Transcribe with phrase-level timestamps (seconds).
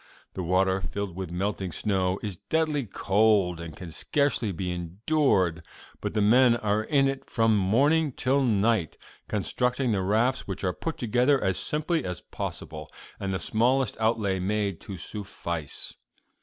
[0.33, 5.61] The water, filled with melting snow, is deadly cold and can scarcely be endured,
[5.99, 10.73] but the men are in it from morning till night constructing the rafts, which are
[10.73, 15.93] put together as simply as possible, and the smallest outlay made to suffice.